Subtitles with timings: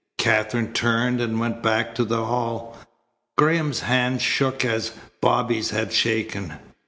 [0.17, 2.75] Katherine turned and went back to the hall.
[3.37, 6.53] Graham's hand shook as Bobby's had shaken.